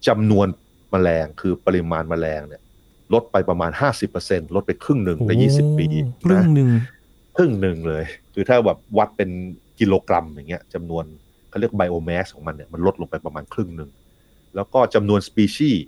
[0.07, 0.47] จำนวน
[0.93, 2.61] มแมลงคือปริมาณมแมลงเนี่ย
[3.13, 3.71] ลดไปประมาณ
[4.13, 5.87] 50%ลดไปครึ่งหนึ่งใน 20 ปี
[6.25, 6.69] ครึ่งหนึ่ง
[7.35, 9.29] ครึ่งหนึ่งเลย คือถ้าแบบวัดเป็น
[9.79, 11.05] กิโลกรัมอย่างเงี้ยจำนวน
[11.49, 13.89] เขาเรียกไบโอแมสของมันเนี่ยมันลดลงไปประมาณครึ่งหนึ่ง
[14.55, 15.83] แล้วก็จำนวนสปีชีส์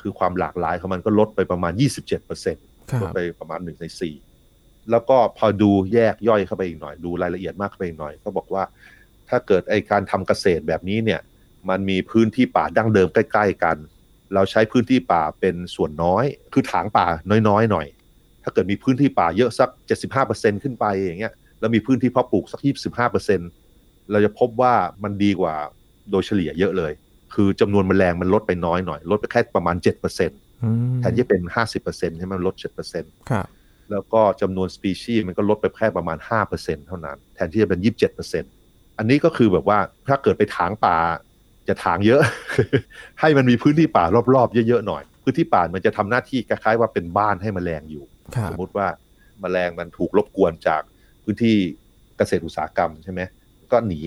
[0.00, 1.72] คือความหลากหลายของมันก็ลดไปประมาณ
[2.38, 4.14] 27%ลดไปประมาณหนึ่งในสี่
[4.90, 8.62] แล้วก็พอดูแยกย่อยเข้าไปอีกหน่อย ดูรายละเอียดมากเข้าไปอีกหน่อย ก็บอกว่า
[9.28, 11.20] ถ้าเกิดไอการทำเกษตรแบบนี้เนี่ย
[11.68, 13.76] มันมีพื้นที่ป่าดั้งเดิมใกล้ ๆ กัน
[14.34, 17.06] เราใช้พื้นที่ป่าเป็นส่วนน้อย คือถางป่า
[17.48, 17.86] น้อยๆหน่อย
[18.42, 19.68] ถ้าเกิดมีพื้นที่ป่าเยอะสัก
[20.16, 25.54] 75%ขึ้นไปอย่างเงี้ยแล้วมีพื้นที่เพาะปลูกสัก 25%เราจะพบว่ามันดีกว่า
[26.10, 26.92] โดยเฉลี่ยเยอะเลย
[27.34, 29.76] คือจำนวนแมลงมันลดไปน้อยหน่อย ลดไปแค่ประมาณ
[30.38, 31.40] 7%แทนที่เป็น
[31.80, 32.54] 50%ใช่ไหมลด
[32.92, 33.46] 7%ครับ
[33.90, 36.18] แล้วก็จำนวนสปีชีส์มันก็ลดไปแค่ประมาณ
[36.52, 37.80] 5%เท่านั้น แทนที่จะเป็น
[38.38, 40.96] 27%อันนี้ก็คือแบบว่าถ้าเกิดไปถางป่า
[41.68, 42.20] จะถางเยอะ
[43.20, 48.04] ให้มันมีพื้นที่ป่ารอบๆเยอะๆหน่อย พื้นที่ป่ามันจะทำหน้าที่คล้ายๆว่าเป็นบ้านให้มแมลงอยู่
[48.48, 48.86] สมมุติว่า
[49.42, 50.82] มาแมลงมันถูกรบกวนจาก
[51.24, 51.56] พื้นที่
[52.18, 53.20] เกษตรอุตสาหกรรมใช่ไหม
[53.74, 54.00] ก็หนี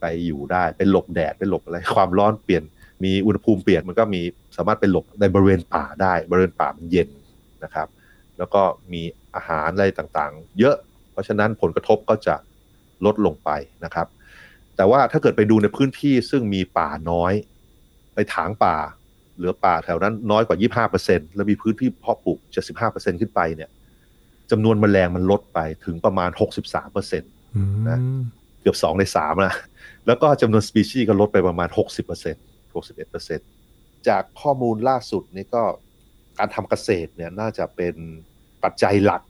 [0.00, 2.64] ไปอยู่ได้เป็นหลบแดดเป็นหลบอะไรความร้อนเปลี่ยน
[3.04, 4.20] มีอุณหภูมิเปลี่ยนมันก็มี
[4.56, 7.08] สามารถเป็นหลบในบริเวณป่าได้ บริเวณป่ามันเย็น
[7.64, 7.88] นะครับ
[8.38, 9.02] แล้วก็มี
[9.34, 10.76] อาหารอะไรต่างๆ เยอะ
[11.12, 12.34] เพราะฉะนั้นผลกระทบก็จะ
[13.04, 13.50] ลดลงไป
[13.84, 14.06] นะครับ
[14.76, 17.32] แต่ว่าถ้าเกิดไปดูในพื้นที่ซึ่งมีป่าน้อย
[18.14, 18.76] ไปถางป่า
[19.36, 22.38] เหลือป่าแถวนั้นน้อยกว่า 25%แล้วมีพื้นที่เพาะปลูก
[22.80, 23.70] 75%ขึ้นไปเนี่ย
[24.50, 26.30] จำนวนแมลงมันลดไปถึงประมาณ
[26.74, 27.98] 63%นะ
[28.68, 29.54] กือบ2ใน3นะ
[30.06, 31.68] แล้วก็จำนวนสปีชีส์ก็ลดไปประมาณ
[32.28, 35.62] 60% 61%จากข้อมูลล่าสุดนี่ก็
[36.38, 37.94] การทำเกษตรเนี่ยน่าจะเป็น
[38.64, 39.22] ปัจจัยหลัก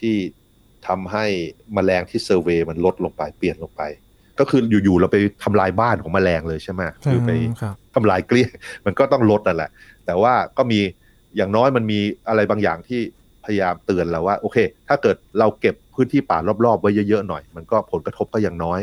[0.00, 0.16] ที่
[0.86, 1.24] ทำให้
[1.76, 3.82] มแมลงที่เซอร์เวยมันลดลงไปเปลี่ยนลงไป
[4.38, 7.30] ก็คืออยู่ๆเราไปทำลายบ้านของมแมลงเลยใช่ไหมคือไป
[7.94, 8.48] ทำลายเกลี้ย
[8.86, 9.70] มันก็ต้องลดนั่นแหละ
[10.06, 10.80] แต่ว่าก็มี
[11.36, 13.19] อย่างน้อยมันมีอะไรบางอย่างที่พ
[13.52, 14.58] ยายามเตือนเราว่าโอเค
[14.88, 18.80] ถ้าเกิดเราเก็บพื้นที่ป่ารอบๆ ไว้เยอะๆหน่อย มันก็ผลกระทบก็ยังน้อย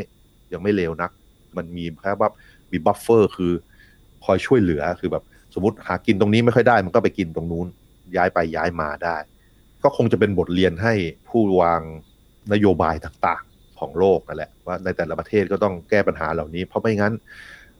[0.52, 1.10] ยังไม่เลวนัก
[1.56, 2.30] มันมีแค่ว่า
[2.72, 3.52] มี buffer คือ
[4.24, 7.66] คอยช่วยเหลือคือแบบสมมติหากินตรงนี้ไม่ค่อยได้ มันก็ไปกินตรงนู้น
[8.16, 9.16] ย้ายไปย้ายมาได้
[9.82, 10.94] ก็คงจะเป็นบทเรียนให้
[11.28, 11.82] ผู้วาง
[12.52, 17.14] นโยบายต่างๆของโลกนั่นแหละว่าในแต่ละประเทศก็ต้องแก้ปัญหาเหล่านี้ เพราะไม่งั้น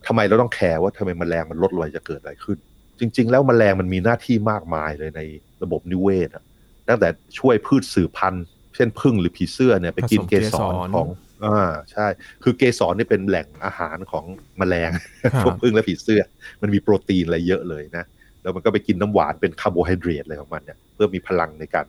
[0.07, 2.57] ทำไมเราต้องแคร์ว่าทำไมมแมลงมันลดลอยจะเกิดอะไรขึ้น
[2.99, 5.21] จริง ๆ แล้วแมลงมันมีหน้าที่มากมายเลยใน
[5.63, 6.43] ระบบนิเวศอะ
[6.89, 11.07] ตั้งแต่ช่วยพืชสืบพันธุ์ เช่นผึ้งหรือผีเสื้อเนี่ยไปกินผสมเกสรเกสรของ
[11.45, 12.07] อ่าใช่
[12.43, 14.25] คือเกสรนี่เป็นแหล่งอาหารของ
[14.57, 14.91] แมลง
[15.33, 16.21] ครับพวกผึ้งและผีเสื้อ
[16.61, 18.05] มันมีโปรตีนอะไรเยอะเลยนะ
[18.41, 21.85] แล้วมันก็ไปกินน้ำหวานเป็นคาร์โบไฮเดรตอะไรของมันเนี่ยเพื่อมีพลังในการ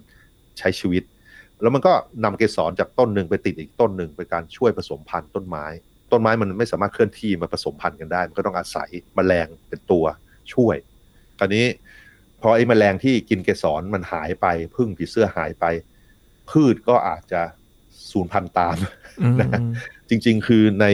[0.59, 1.03] ใช้ชีวิต
[1.63, 1.93] แล้วมันก็
[2.25, 5.67] นำเกสรจากต้นหนึ่งไปติดอีกต้นหนึ่งเป็นการช่วยผสมพันธุ์ต้นไม้
[6.13, 10.05] ต้นไม้มันไม่สามารถเคลื่อนที่มาผสมพันธุ์กันได้ มันก็ต้องอาศัยแมลงเป็นตัว
[10.55, 10.77] ช่วย
[11.39, 11.67] คราวนี้
[12.43, 15.65] พอไอ้แมลงที่กินเกสรมันหายไปพึ่งผีเสื้อหายไป
[16.51, 17.43] พืชก็อาจจะ
[18.11, 18.77] สูญพันธุ์ตาม
[19.21, 19.61] อืมนะ
[20.09, 20.87] จริง ๆ คือใน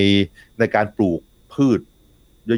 [0.58, 1.20] ในการปลูก
[1.54, 1.80] พืช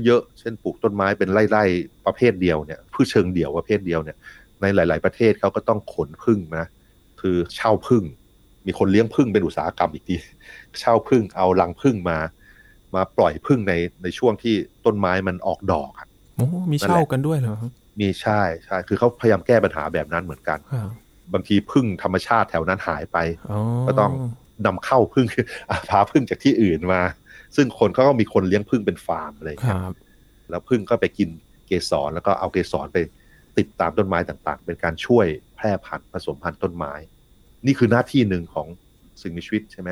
[0.06, 4.16] เยอะๆ เช่นปลูกต้นไม้เป็นไร่ๆประเภทเดียวเนี่ยพืชเชิงเดี่ยวประเภทเดียวเนี่ย
[4.60, 6.66] ในหลาย ๆ ประเทศเขาก็ต้องขนพึ่งนะ
[7.20, 8.04] คือเช่าพึ่ง
[8.66, 10.16] มีคนเลี้ยงพึ่งเป็นอุตสาหกรรมอีกที
[10.80, 12.18] เช่าพึ่งเอารังพึ่งมา
[12.94, 13.72] มาปล่อยพึ่งใน
[14.02, 20.90] ในช่วงที่ต้นไม้มันออกดอกอะโอ้มีเช่ากันด้วยเหรอครับ มีใช่ใช่คือเขาพยายามแก้ปัญหาแบบนั้นเหมือนกันครับ
[21.32, 23.18] บางทีพึ่งธรรมชาติแถวนั้นหายไป
[23.50, 24.12] อ๋อก็ต้อง
[24.66, 25.26] นำเข้าพึ่ง
[25.70, 27.02] อะพาพึ่งจากที่อื่นมา
[27.56, 29.94] ซึ่งคนเขาก็มีคนเลี้ยงพึ่งเป็นฟาร์มอะไรอย่างคเงี้ยรับ
[30.50, 31.28] แล้วพึ่งก็ไปกิน
[31.66, 32.98] เกสรแล้วก็เอาเกสรไป
[33.58, 36.92] ติดตามต้นไม้ต่างๆ เป็นการช่วยแพร่พันธุ์ผสมพันธุ์ต้นไม้
[37.66, 38.66] นี่คือหน้าที่หนึ่งของ
[39.22, 39.90] สิ่งมีชีวิตใช่ไหม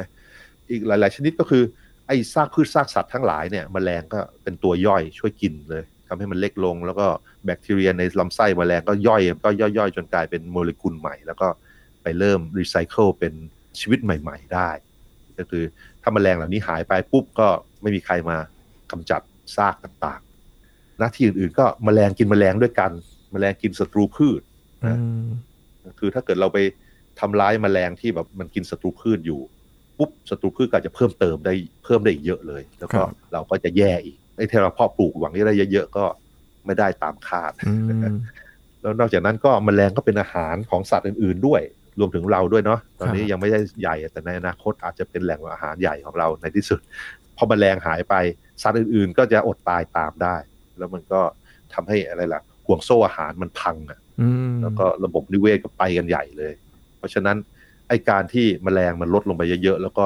[0.70, 1.62] อีกหลาย ๆ ชนิดก็คือ
[2.06, 7.06] ไอ้ซากพืชซากสัตว์ทั้งหลายเนี่ยแมลงก็เป็นตัวย่อยช่วยกินเลย ทำให้มันเล็กลง แล้วก็
[7.44, 11.48] แบคทีเรียในลำไส้แมลงก็ย่อยก็ย่อยๆ จนกลายเป็นโมเลกุลใหม่ แล้วก็
[12.02, 13.32] ไปเริ่มรีไซเคิลเป็น
[13.80, 14.70] ชีวิตใหม่ ๆ ได้
[15.38, 15.64] ก็คือ
[16.02, 17.48] ถ้าแมลงเหล่านี้หายไปปุ๊บก็
[17.82, 18.36] ไม่มีใครมา
[18.90, 19.20] กำจัด
[19.56, 22.90] ซากต่างๆ หน้าที่อื่นๆ ก็แมลงกินแมลงด้วยกัน
[23.32, 24.40] แมลงกินศัตรูพืช
[24.84, 24.92] อื
[25.24, 25.28] ม
[25.98, 26.58] คือถ้าเกิดเราไป
[27.20, 29.40] ทำร้ายแมลงที่แบบมันกินศัตรูพืชอยู่
[29.98, 36.04] ปุ๊บศัตรูพืชก็อาจจะเพิ่มเติมได้เพิ่มได้อีกเยอะเลย แล้วก็เราก็จะแย่อีก ไอ้ที่เราเพาะปลูกหวังที่ได้เยอะๆก็
[36.66, 37.74] ไม่ได้ตามคาดอื
[38.12, 38.16] ม
[38.82, 41.62] แล้วนอกจากนั้นก็แมลงก็เป็นอาหารของสัตว์อื่น ๆด้วย
[41.98, 46.80] รวมถึงเราด้วยเนาะตอนนี้ครับยังไม่ได้ใหญ่แต่ในอนาคตอาจจะเป็นแหล่งอาหารใหญ่ของเราในที่สุด
[47.36, 48.14] พอแมลงหายไป
[48.62, 50.36] สัตว์อื่น ๆ ก็จะอดตายตามได้
[50.78, 51.20] แล้วมันก็
[51.74, 56.52] ทำให้อะไรล่ะห่วงโซ่อาหารมันพังอะอืมแล้วก็ระบบนิเวศก็ไปกันใหญ่เลย
[56.98, 57.36] เพราะฉะนั้น
[57.88, 60.04] ไอการที่แมลงมันลดลงไปเยอะๆแล้วก็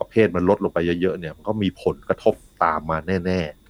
[0.00, 3.61] ประเภทมันลดลงไปเยอะๆเนี่ยมันก็มีผลกระทบตามมาแน่ๆ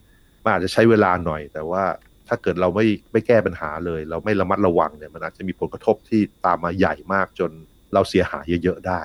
[0.43, 1.83] มันอาจจะใช้เวลาหน่อย แต่ว่า
[2.29, 7.51] ถ้าเกิดเราไม่ไม่แก้ปัญหาเลย เราไม่ระมัดระวังเนี่ยมันอาจจะมีผลกระทบที่ตามมาใหญ่มากจน
[7.95, 9.01] เราเสียหายเยอะๆได้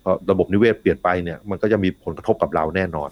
[0.00, 3.10] เพราะระบบนิเวศเปลี่ยนไปเนี่ยมันก็จะมีผลกระทบกับเราแน่นอน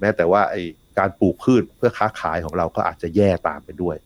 [0.00, 0.56] แม้แต่ว่าไอ
[0.98, 3.96] การปลูกพืชเพื่อค้าขายของเราก็อาจจะแย่ตามไปด้วย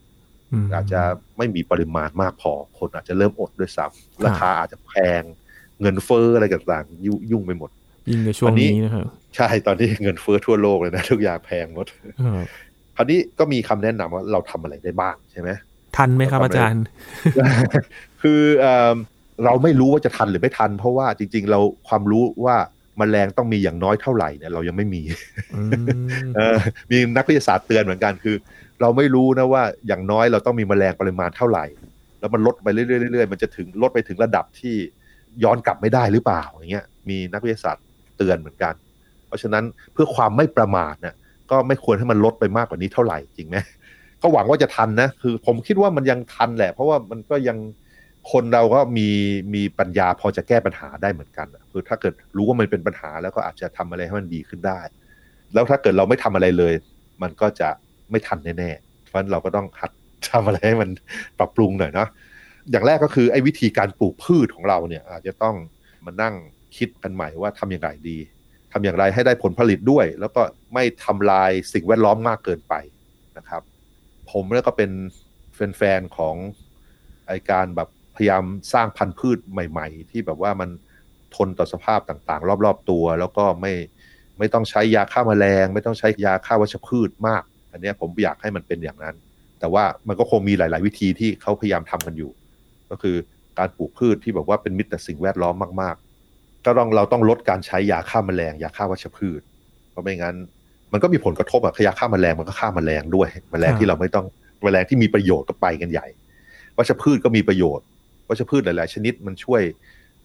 [0.62, 1.01] มอาจจะ
[1.38, 5.23] ไม่มีปริมาณมากพอ คนอาจจะเริ่มอดด้วยซ้ำราคาอาจจะแพง
[5.81, 7.71] เงินเฟ้ออะไรต่างๆยุยุ่งไปหมด
[8.11, 9.05] ยิ่งในช่วงวันนี้นี้นะครับ
[9.37, 11.87] ใช่ตอนนี้เงินเฟ้อทั่วโลกเลยนะทุกอย่างแพงหมด
[12.96, 15.50] ครับคราวนี้ก็มีคำแนะนำว่าเราทำอะไรได้บ้างใช่ไหม
[15.96, 16.85] ทันไหมครับทำไมอาจารย์
[18.22, 18.96] คือเอิ่ม
[19.44, 22.57] เราไม่รู้ว่าจะทันหรือไม่ทัน เพราะว่าจริง ๆ เราความรู้ว่า
[22.98, 25.03] แมลงต้องมีอย่างน้อยเท่าไหร่เนี่ยเรายังไม่มี
[25.55, 25.70] อืม
[26.37, 26.57] เออ
[26.90, 28.37] มีนักวิทยาศาสตร์เตือนเหมือนกันคือ
[28.81, 31.64] เราไม่รู้นะว่าอย่างน้อยเราต้องมีแมลงปริมาณเท่าไหร่
[32.20, 34.74] แล้วมันลดไปเรื่อยๆเรื่อยๆมันจะถึงลดไปถึงระดับที่
[35.44, 37.85] ย้อนกลับไม่ได้หรือเปล่าอย่างเงี้ยมีนักวิทยาศาสตร์
[38.16, 38.74] เตือนเหมือนกัน
[39.26, 41.14] เพราะฉะนั้นเพื่อความไม่ประมาทเนี่ย
[41.50, 43.56] ก็ไม่ควรให้มันลดไปมากกว่านี้เท่าไหร่จริงไหม
[44.22, 47.58] ก็หวังว่าจะทันนะ คือผมคิดว่ามันยังทันแหละ เพราะว่ามันก็ยัง
[48.32, 49.08] คนเราก็มี
[49.54, 54.80] มีปัญญาพอจะแก้ปัญหาได้เหมือนกันคือถ้าเกิดรู้ว่ามันเป็นปัญหาแล้วก็อาจจะทำอะไรให้มันดีขึ้นได้
[55.54, 56.74] แล้วถ้าเกิดเราไม่ทำอะไรเลย
[57.22, 57.68] มันก็จะ
[58.10, 59.90] ไม่ทันแน่ๆเพราะฉะนั้นเราก็ต้องหัด
[60.30, 60.90] ทำอะไรให้มัน
[61.38, 62.08] ปรับปรุงหน่อยเนาะ
[62.70, 65.56] อย่างแรกก็คือไอ้วิธีการปลูกพืชของเราเนี่ย อาจจะต้อง
[66.04, 66.34] มานั่ง
[66.76, 68.18] คิดกันใหม่ว่าทำอย่างไรดี
[68.72, 70.42] ทำอย่างไรให้ได้ผลผลิตด้วย แล้วก็
[70.74, 72.74] ไม่ทำลายสิ่งแวดล้อมมากเกินไป
[73.38, 73.62] นะครับ
[74.30, 74.90] ผมเนี่ยก็เป็น
[75.76, 76.37] แฟนๆของ
[77.26, 80.70] ไอการแบบพยายามสร้างพันธุ์พืชใหม่ ๆ ที่แบบว่ามัน
[81.37, 83.72] ทนต่อสภาพต่างๆ รอบๆตัว แล้วก็ไม่
[84.38, 89.16] ไม่ต้องใช้ยาฆ่าแมลง ไม่ต้องใช้ยาฆ่าวัชพืชมาก อันนี้ผมอยากให้มันเป็นอย่างนั้น
[89.61, 92.30] แต่ว่ามันก็คงมีหลาย ๆ วิธีที่เขาพยายามทำกันอยู่
[92.90, 93.16] ก็คือ
[93.59, 96.10] การปลูกพืชที่แบบว่าเป็นมิตรต่อสิ่งแวดล้อมมากๆ
[96.66, 99.40] ก็ต้องเราต้องลดการใช้ยาฆ่าแมลงยาฆ่าวัชพืช
[99.90, 100.37] เพราะไม่งั้น
[100.92, 104.27] มันก็มีผลกระทบอะยาฆ่าแมลงมันก็ฆ่าแมลงด้วยแมลงครับที่เราไม่ต้อง
[104.62, 106.07] แมลงที่มีประโยชน์ก็ไปกันใหญ่
[106.79, 107.87] วัชพืชก็มีประโยชน์
[108.29, 109.62] วัชพืชหลาย ๆ ชนิดมันช่วย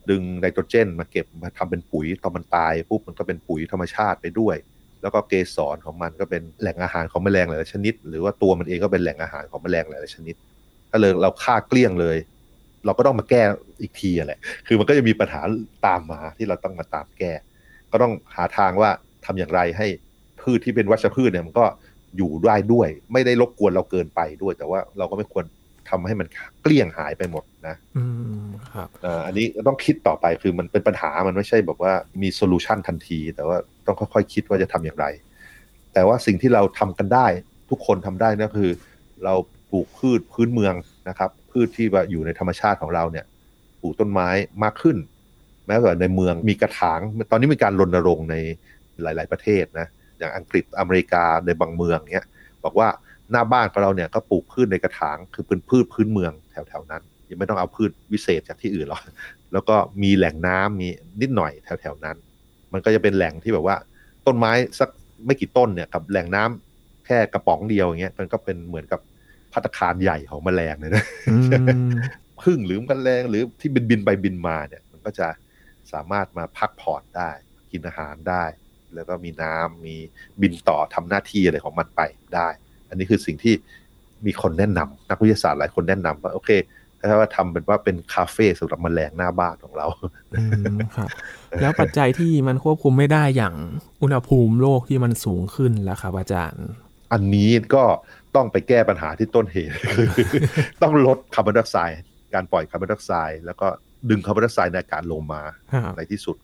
[0.09, 4.55] ดึงไนโตรเจนมาเก็บมาทำเป็นปุ๋ยตอนมันตายปุ๊บมันก็เป็นปุ๋ยธรรมชาติไปด้วย
[5.01, 10.35] แล้วก็เกสรของมันก็เป็นแหล่งอาหารของแมลงหลายๆชนิด หรือว่าตัวมันเองก็เป็นแหล่งอาหารของแมลงหลายๆชนิด
[10.89, 12.17] ถ้าเลยเราฆ่าเกลี้ยงเลย
[12.85, 13.43] เราก็ต้องมาแก้
[13.81, 15.41] อีกทีอะแหละ คือมันก็จะมีปัญหา
[15.87, 17.33] ตามมาที่เราต้องมาตามแก้
[17.91, 18.89] ก็ต้องหาทางว่า
[19.25, 19.87] ทำอย่างไรให้
[20.41, 21.65] พืชที่เป็นวัชพืชเนี่ยมันก็
[22.17, 25.45] อยู่ได้ด้วย ไม่ได้รบกวนเราเกินไปด้วย แต่ว่าเราก็ไม่ควร
[25.89, 26.27] ทำให้มัน
[26.61, 28.03] เกลี้ยงหายไปหมดนะอื
[28.45, 28.87] มครับ
[29.25, 35.05] อันนี้ต้องคิดต่อไปคือมันเป็นปัญหามันไม่ใช่แบบว่ามีโซลูชันทันที แต่ว่าต้องค่อยๆคิดว่าจะทำอย่างไร
[35.93, 37.27] แต่ว่าสิ่งที่เราทำกันได้
[37.69, 38.71] ทุกคนทำได้นะคือ
[39.23, 39.33] เรา
[39.71, 40.75] ปลูกพืชพื้นเมือง
[41.09, 43.25] นะครับ พืชที่อยู่ในธรรมชาติของเราเนี่ย
[43.81, 44.29] ปลูกต้นไม้
[44.63, 44.97] มากขึ้น
[45.67, 46.99] แม้ว่าในเมืองมีกระถาง
[47.31, 48.35] ตอนนี้มีการรณรงค์ใน
[49.03, 49.87] หลาย ๆ ประเทศนะ
[50.19, 52.25] อย่างอังกฤษอเมริกาในบางเมืองเนี้ย
[52.63, 52.87] บอกว่า
[53.31, 59.01] หน้าบ้านของเราเนี่ยก็ปลูกพืชในกระถางคือเป็นพืชพื้นเมืองแถว ๆ นั้น ยังไม่ต้องเอาพืชวิเศษจากที่อื่นหรอก
[59.53, 60.87] แล้วก็มีแหล่งน้ำมี
[61.21, 62.17] นิดหน่อยแถว ๆ นั้น
[62.73, 63.75] มันก็จะเป็นแหล่งที่แบบว่า
[64.25, 64.89] ต้นไม้สัก
[65.25, 68.99] ไม่กี่ต้นเนี่ยกับแหล่งน้ำแค่กระป๋องเดียวอย่างเงี้ยมันก็เป็นเหมือนกับ
[69.55, 71.05] พัตคารใหญ่ของแมลงเลยนะ
[72.43, 75.27] พึ่งหรือแมลงหรือที่บินบินไปบินมาเนี่ย มันก็จะ
[75.91, 77.29] สามารถมาพักผ่อนได้
[77.71, 78.43] กินอาหารได้
[78.95, 79.95] แล้วก็มีน้ำมี
[80.41, 82.01] บินต่อทำหน้าที่อะไรของมันไป
[82.35, 82.47] ได้
[82.89, 83.53] อันนี้คือสิ่งที่
[84.25, 86.51] มีคนแนะนำนักวิทยาศาสตร์หลายคนแนะนำว่าโอเค
[87.09, 89.87] ถ้าว่าทำเป็นว่าเป็นคาเฟ่สำหรับมแมลงหน้าบ้านของเรา
[90.97, 91.09] ครับ
[91.61, 93.55] แล้วปัจจัยที่มันควบคุมไม่ได้อย่าง
[94.01, 96.65] อุณหภูมิโลกที่มันสูงขึ้นแล้วครับอาจารย์
[97.13, 97.83] อันนี้ก็
[98.35, 100.07] ต้องไปแก้ปัญหาที่ต้นเหตุคือ
[100.81, 101.99] ต้องลดคาร์บอนไดออกไซด์
[102.33, 103.67] การปล่อยคาร์บอนไดออกไซด์แล้วก็
[104.09, 105.41] ดึงคาร์บอนไดออกไซด์ในอากาศลงมา
[105.97, 106.37] ในที่สุด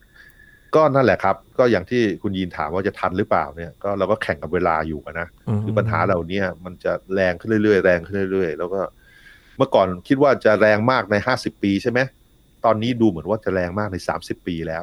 [0.74, 5.28] ก็นั่นแหละครับ ก็อย่างที่คุณยีนถามว่าจะทันหรือเปล่าเนี่ยก็เราก็แข่งกับเวลาอยู่นะ
[5.64, 8.80] คือปัญหาเหล่านี้มันจะแรงขึ้นเรื่อยๆแรงขึ้นเรื่อยๆ แล้วก็
[9.56, 12.00] เมื่อก่อนคิดว่าจะแรงมากในห้าสิบปีใช่ไหม
[12.64, 14.82] ตอนนี้ดูเหมือนว่าจะแรงมากในสามสิบปีแล้ว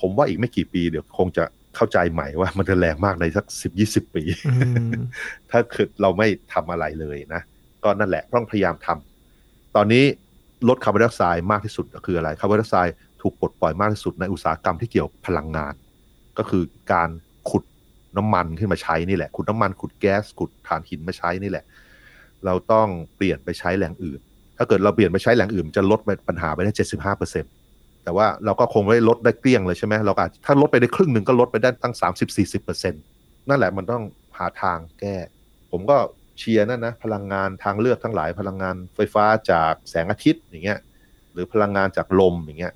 [0.00, 1.44] ผมว่าอีกไม่กี่ปีเดี๋ยวคงจะ
[1.76, 4.22] เข้าใจใหม่ว่ามันจะแรงมากในสักสิบยี่สิบปี
[5.50, 7.42] ถ้าเกิดเราไม่ทำอะไรเลยนะ
[7.84, 10.04] ก็นั่นแหละต้องพยายามทำตอนนี้
[10.68, 15.74] ลดคาร์บอนไดออกไซด์มากที่สุดคืออะไรคาร์บอนไดออกไซด์ถูกปลดปล่อยมากที่สุดในอุตสาหกรรมที่เกี่ยวพลังงาน
[16.38, 17.10] ก็คือการ
[17.50, 17.64] ขุด
[18.16, 21.64] น้ำมันขึ้นมาใช้นี่แหละ ขุดน้ำมันขุดแก๊สขุดถ่านหินมาใช้นี่แหละ
[22.44, 24.20] เราต้องเปลี่ยนไปใช้แหล่งอื่น
[24.56, 27.48] ถ้าเกิดเราเปลี่ยนไปใช้แหล่งอื่นจะลดปัญหาไปได้เจ็ดสิบห้าเปอร์เซ็นต
[28.04, 32.98] แต่ว่าเราก็คงไม่ลดได้เกลี้ยงเลยใช่ไหมเราอาจถ้าลดไปได้ครึ่งหนึ่งก็ลดไปได้ตั้งสามสิบสี่สิบเปอร์เซ็นต
[33.48, 34.02] นั่นแหละมันต้อง
[34.38, 35.16] หาทางแก้
[35.70, 35.96] ผมก็
[36.38, 40.78] เชียร์นั่นนะ พลังงานทางเลือกทั้งหลาย พลังงานไฟฟ้าจากแสงอาทิตย์อย่างเงี้ย
[41.32, 42.74] หรือพลังงานจากลมอย่างเงี้ย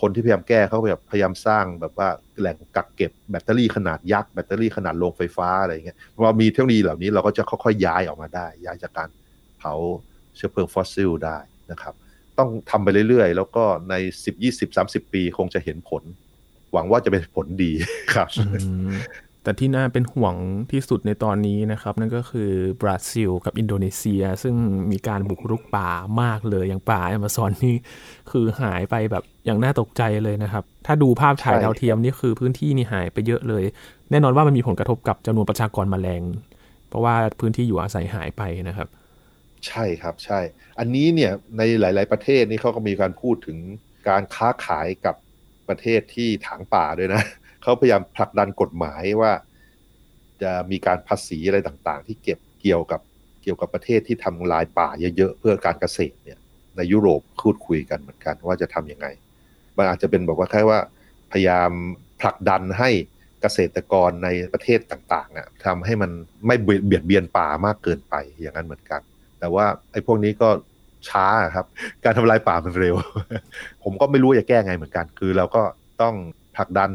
[0.00, 2.08] คนที่พยายามแก้เขาแบบพยายามสร้างแบบว่า
[2.38, 9.08] แหล่งกักเก็บแบตเตอรี่ขนาดยักษ์แบตเตอรี่ขนาดโรงไฟฟ้าอะไรเงี้ยพอมีเทคโนโลยีเหล่านี้เราก็จะค่อยๆย้ายออกมาได้ ย้ายจากการ
[9.58, 9.74] เผา
[10.36, 11.38] เชื้อเพลิงฟอสซิลได้
[11.70, 11.94] นะครับ
[12.38, 13.94] ต้องทำไปเรื่อยๆ แล้วก็ใน
[14.24, 16.02] 10 20 30ปีคงจะเห็นผล
[16.72, 17.72] หวังว่าจะเป็นผลดี
[18.14, 18.28] ครับ
[19.42, 20.34] แต่ที่น่าเป็นห่วง
[20.72, 22.50] ที่สุดในตอนนี้นะครับ นั่นก็คือ
[22.82, 24.54] บราซิลกับอินโดนีเซีย ซึ่ง
[24.92, 25.90] มีการบุกรุกป่า
[26.22, 27.76] มากเลยอย่างป่าแอมะซอนนี่
[28.30, 33.62] คือหายไปแบบอย่างน่าตกใจเลยนะครับ ถ้าดูภาพถ่ายดาวเทียมนี่คือพื้นที่นี่หายไปเยอะเลย
[34.10, 36.22] แน่นอนว่ามันมีผลกระทบกับจำนวนประชากรมแมลง
[36.88, 38.88] เพราะว่าพื้นที่อยู่อาศัยหายไปนะครับ
[39.66, 40.40] ใช่ครับใช่
[40.78, 43.58] อันนี้เนี่ยในหลาย ๆ ประเทศนี่เขาก็มีการพูดถึง
[44.08, 45.16] การค้าขายกับ
[45.68, 47.22] ประเทศที่ถางป่าด้วยนะ
[47.62, 49.32] เขาพยายามผลักดันกฎหมายว่า
[50.42, 53.00] จะมีการภาษีอะไรต่าง ๆ ที่เก็บเกี่ยวกับ
[53.42, 56.38] เกี่ยวกับประเทศที่ทำลายป่าเยอะ ๆ เพื่อการเกษตรเนี่ย
[56.76, 59.06] ในยุโรปพูดคุยกันเหมือนกันว่าจะทํำยังไง
[59.76, 60.78] มันอาจจะเป็นบอกว่าแค่ว่า
[61.32, 61.70] พยายาม
[62.20, 62.90] ผลักดันให้
[63.42, 66.10] เกษตรกรในประเทศต่างๆเนี่ยทำให้มัน
[66.46, 69.00] ไม่เบียดเบียนป่ามากเกินไปอย่างนั้นเหมือนกัน
[69.46, 70.48] แต่ว่าไอ้พวกนี้ก็
[71.08, 71.66] ช้าครับ
[72.04, 72.94] การทำลายป่ามันเร็ว
[73.84, 75.62] ผมก็ไม่รู้จะแก้ไงเหมือนกัน คือเราก็
[76.02, 76.14] ต้อง
[76.56, 76.90] ผลักดัน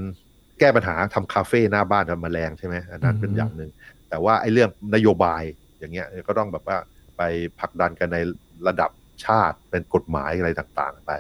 [0.59, 3.69] แก้ปัญหาทำคาเฟ่หน้าบ้านทำแมลงใช่ไหมอันนั้นเป็นอย่างหนึ่ง
[4.09, 5.43] แต่ว่าไอ้เรื่องนโยบาย
[5.79, 6.77] อย่างเงี้ยก็ต้องแบบว่า
[7.17, 7.21] ไป
[7.59, 8.17] ผลักดันกันใน
[8.67, 8.91] ระดับ
[9.25, 11.13] ชาติเป็นกฎหมายอะไรต่างๆ ไป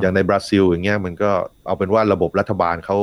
[0.00, 1.30] อย่างในบราซิลอย่างเงี้ยมันก็
[1.66, 2.98] เอาเป็นว่าระบบรัฐบาลเขา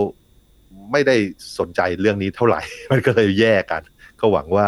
[0.92, 1.16] ไม่ได้
[1.60, 3.82] สนใจเรื่องนี้เท่าไหร่ มันก็เลยแยกกัน
[4.20, 4.68] ก็หวังว่า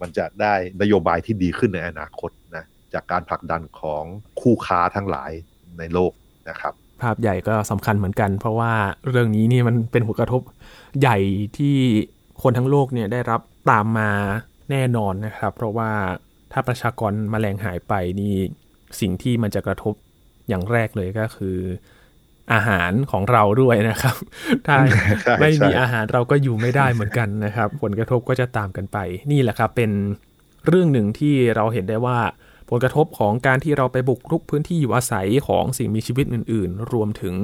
[0.00, 4.04] มันจะได้นโยบายที่ดีขึ้นในอนาคตนะจากการผลักดันของ
[4.40, 5.30] คู่ค้าทั้งหลาย
[5.78, 6.12] ในโลก
[6.48, 8.72] นะครับ ภาพใหญ่ก็สำคัญเหมือนกัน เพราะว่า
[9.06, 10.42] เรื่องนี้นี่มันเป็นผลกระทบ
[11.00, 11.18] ใหญ่
[11.58, 11.76] ที่
[12.42, 14.10] คนทั้งโลกเนี่ยได้รับตามมา
[14.70, 15.90] แน่นอนนะครับ เพราะว่า
[16.52, 18.34] ถ้าประชากรมแมลงหายไปนี่
[19.00, 19.94] สิ่งที่มันจะกระทบ
[20.48, 21.56] อย่างแรกเลยก็คือ
[22.52, 24.16] อาหารของเราด้วยนะครับ
[24.66, 24.76] ถ้า
[25.40, 28.98] ไม่มีอาหารเราก็อยู่ไม่ได้เหมือนกันนะครับ ผลกระทบก็จะตามกันไป
[29.30, 29.90] นี่แหละครับเป็น
[30.66, 32.18] เรื่องหนึ่งที่เราเห็นได้ว่า
[32.70, 37.34] ผลกระทบของการที่เราไปบุกรุกพื้นที่อยู่อาศัยของสิ่งมีชีวิตอื่น ๆ รวมถึง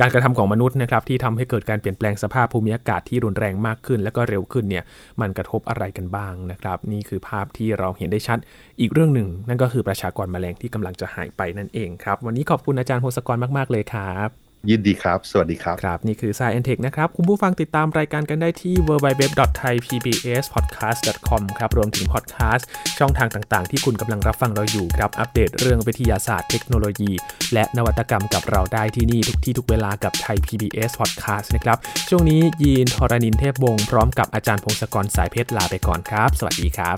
[0.00, 4.84] การกระทำของมนุษย์นะครับ ที่ทำให้เกิดการเปลี่ยนแปลงสภาพภูมิอากาศที่รุนแรงมากขึ้น และก็เร็วขึ้นเนี่ย
[5.20, 8.38] มันกระทบอะไรกันบ้างนะครับ นี่คือภาพที่เราเห็นได้ชัด
[8.80, 22.66] อีกเรื่องหนึ่ง นั่นก็คือประชากรแมลงที่กำลังจะหายไปนั่นเองครับ วันนี้ขอบคุณอาจารย์โฮสกรมาก ๆ เลยครับ ยินดีครับ สวัสดีครับ ครับ นี่คือ Science Tech นะครับ คุณผู้ฟังติดตามรายการกันได้ที่ www.thaipbspodcast.com ครับ รวมถึงพอดแคสต์
[22.98, 27.12] ช่องทางต่างๆ ที่คุณกำลังรับฟังเราอยู่ครับ อัปเดตเรื่องวิทยาศาสตร์เทคโนโลยี
[27.52, 36.96] และนวัตกรรมกับเราได้ที่นี่ทุกที่ทุกเวลากับไทย PBS Podcast นะครับ ช่วงนี้ยีนทรณินเทพวงศ์พร้อมกับอาจารย์พงศกรสายเพชรลาไปก่อนครับ สวัสดีครับ